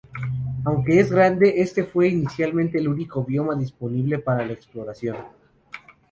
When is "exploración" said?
4.53-5.15